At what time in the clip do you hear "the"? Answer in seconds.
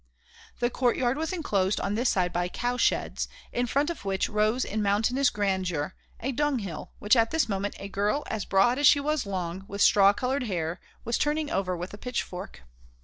0.61-0.71